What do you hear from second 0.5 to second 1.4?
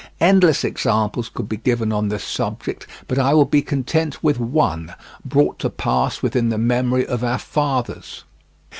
examples